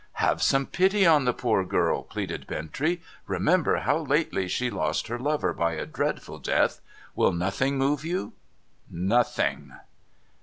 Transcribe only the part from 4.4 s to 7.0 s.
she lost her lover by a dreadful death!